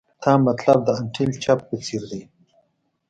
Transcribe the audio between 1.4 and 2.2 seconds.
چپ په څیر